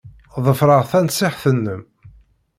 [0.45, 1.81] Ḍefreɣ tanṣiḥt-nnem.